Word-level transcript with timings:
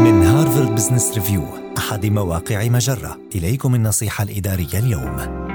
من 0.00 0.22
هارفارد 0.22 0.74
بزنس 0.74 1.14
ريفيو 1.14 1.44
أحد 1.78 2.06
مواقع 2.06 2.68
مجرة. 2.68 3.18
إليكم 3.34 3.74
النصيحة 3.74 4.24
الإدارية 4.24 4.78
اليوم. 4.78 5.49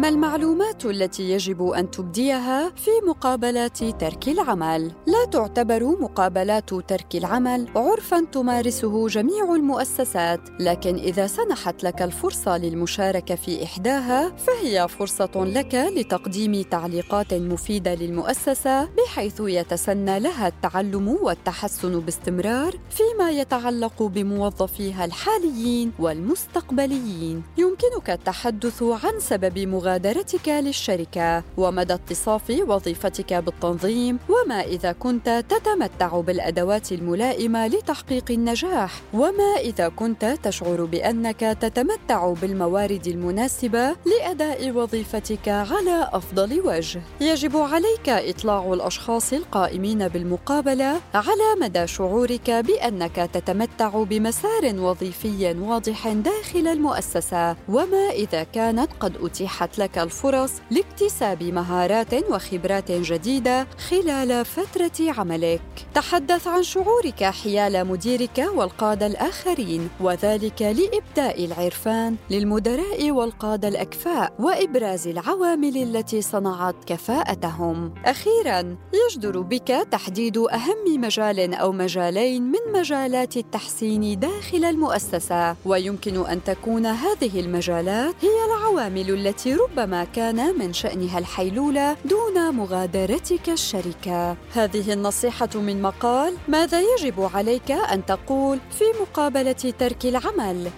ما 0.00 0.08
المعلومات 0.08 0.84
التي 0.84 1.30
يجب 1.30 1.68
أن 1.68 1.90
تبديها 1.90 2.70
في 2.70 2.90
مقابلات 3.06 3.84
ترك 3.84 4.28
العمل؟ 4.28 4.92
لا 5.06 5.24
تعتبر 5.32 5.84
مقابلات 5.84 6.74
ترك 6.74 7.14
العمل 7.14 7.68
عرفا 7.76 8.26
تمارسه 8.32 9.08
جميع 9.08 9.54
المؤسسات 9.54 10.40
لكن 10.60 10.94
إذا 10.94 11.26
سنحت 11.26 11.84
لك 11.84 12.02
الفرصة 12.02 12.58
للمشاركة 12.58 13.34
في 13.34 13.64
إحداها 13.64 14.36
فهي 14.36 14.88
فرصة 14.88 15.30
لك 15.36 15.74
لتقديم 15.74 16.62
تعليقات 16.62 17.34
مفيدة 17.34 17.94
للمؤسسة 17.94 18.84
بحيث 18.84 19.40
يتسنى 19.40 20.20
لها 20.20 20.48
التعلم 20.48 21.08
والتحسن 21.22 22.00
باستمرار 22.00 22.78
فيما 22.90 23.30
يتعلق 23.30 24.02
بموظفيها 24.02 25.04
الحاليين 25.04 25.92
والمستقبليين. 25.98 27.42
يمكنك 27.58 28.10
التحدث 28.10 28.82
عن 28.82 29.20
سبب 29.20 29.58
مغادرة 29.58 29.89
مغادرتك 29.90 30.48
للشركة 30.48 31.42
ومدى 31.56 31.94
اتصاف 31.94 32.50
وظيفتك 32.50 33.34
بالتنظيم 33.34 34.18
وما 34.28 34.60
إذا 34.60 34.92
كنت 34.92 35.44
تتمتع 35.48 36.20
بالأدوات 36.20 36.92
الملائمة 36.92 37.66
لتحقيق 37.66 38.30
النجاح 38.30 39.00
وما 39.14 39.56
إذا 39.60 39.88
كنت 39.88 40.24
تشعر 40.42 40.84
بأنك 40.84 41.40
تتمتع 41.40 42.32
بالموارد 42.32 43.06
المناسبة 43.06 43.96
لأداء 44.06 44.70
وظيفتك 44.70 45.48
على 45.48 46.10
أفضل 46.12 46.60
وجه. 46.60 47.02
يجب 47.20 47.56
عليك 47.56 48.08
إطلاع 48.08 48.72
الأشخاص 48.72 49.32
القائمين 49.32 50.08
بالمقابلة 50.08 51.00
على 51.14 51.48
مدى 51.60 51.86
شعورك 51.86 52.50
بأنك 52.50 53.30
تتمتع 53.32 54.02
بمسار 54.02 54.74
وظيفي 54.78 55.56
واضح 55.60 56.08
داخل 56.08 56.68
المؤسسة 56.68 57.56
وما 57.68 58.10
إذا 58.10 58.42
كانت 58.42 58.88
قد 59.00 59.16
أتيحت 59.22 59.78
لك 59.80 59.98
الفرص 59.98 60.52
لاكتساب 60.70 61.42
مهارات 61.42 62.30
وخبرات 62.30 62.92
جديدة 62.92 63.66
خلال 63.90 64.44
فترة 64.44 65.12
عملك. 65.18 65.62
تحدث 65.94 66.46
عن 66.46 66.62
شعورك 66.62 67.24
حيال 67.24 67.86
مديرك 67.86 68.46
والقادة 68.54 69.06
الآخرين 69.06 69.88
وذلك 70.00 70.62
لإبداء 70.62 71.44
العرفان 71.44 72.16
للمدراء 72.30 73.10
والقادة 73.10 73.68
الأكفاء 73.68 74.32
وإبراز 74.38 75.08
العوامل 75.08 75.76
التي 75.76 76.22
صنعت 76.22 76.74
كفاءتهم. 76.86 77.94
أخيرا 78.04 78.76
يجدر 78.94 79.40
بك 79.40 79.86
تحديد 79.90 80.38
أهم 80.38 81.00
مجال 81.00 81.54
أو 81.54 81.72
مجالين 81.72 82.42
من 82.42 82.72
مجالات 82.74 83.36
التحسين 83.36 84.18
داخل 84.18 84.64
المؤسسة 84.64 85.56
ويمكن 85.64 86.26
أن 86.26 86.44
تكون 86.44 86.86
هذه 86.86 87.40
المجالات 87.40 88.14
هي 88.20 88.44
العوامل 88.46 89.10
التي 89.10 89.54
ربما 89.70 90.04
كان 90.04 90.58
من 90.58 90.72
شأنها 90.72 91.18
الحيلولة 91.18 91.96
دون 92.04 92.54
مغادرتك 92.54 93.48
الشركة. 93.48 94.36
هذه 94.54 94.92
النصيحة 94.92 95.48
من 95.54 95.82
مقال 95.82 96.34
ماذا 96.48 96.80
يجب 96.80 97.28
عليك 97.34 97.70
أن 97.70 98.06
تقول 98.06 98.58
في 98.70 98.84
مقابلة 99.00 99.52
ترك 99.52 100.06
العمل؟ 100.06 100.70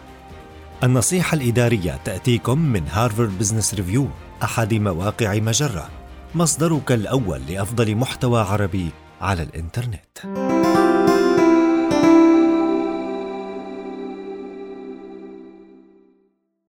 النصيحة 0.84 1.34
الإدارية 1.34 2.00
تأتيكم 2.04 2.58
من 2.58 2.82
هارفارد 2.88 3.38
بزنس 3.38 3.74
ريفيو 3.74 4.08
أحد 4.42 4.74
مواقع 4.74 5.34
مجرة 5.34 5.88
مصدرك 6.34 6.92
الأول 6.92 7.40
لأفضل 7.48 7.96
محتوى 7.96 8.40
عربي 8.40 8.90
على 9.20 9.42
الإنترنت. 9.42 10.61